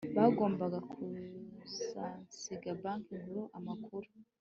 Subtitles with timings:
[0.17, 4.07] bagomba gusangiza Banki Nkuru amakuru